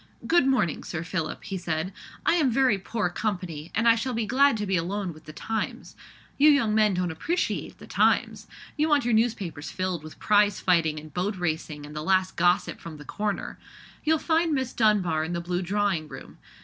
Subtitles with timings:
[0.25, 1.93] "Good morning, Sir Philip," he said;
[2.25, 5.31] "I am very poor company, and I shall be glad to be alone with the
[5.31, 5.95] Times.
[6.39, 8.47] You young men don't appreciate the Times.
[8.75, 12.79] You want your newspapers filled with prize fighting and boat racing, and the last gossip
[12.79, 13.59] from 'the Corner.'
[14.03, 16.39] You'll find Miss Dunbar in the blue drawing room.